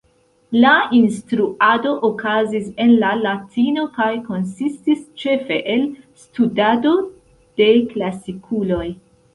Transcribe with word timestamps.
La 0.61 0.69
instruado 0.99 1.91
okazis 2.09 2.71
en 2.85 2.95
la 3.05 3.11
latino 3.27 3.85
kaj 3.99 4.09
konsistis 4.31 5.05
ĉefe 5.25 5.63
el 5.77 5.89
studado 6.25 6.97
de 7.63 7.73
klasikuloj. 7.95 8.87